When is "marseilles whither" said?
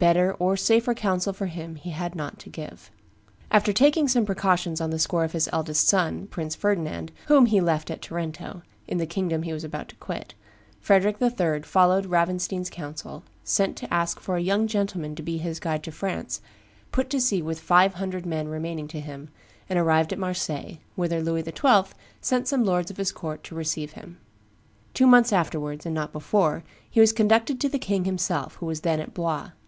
20.18-21.22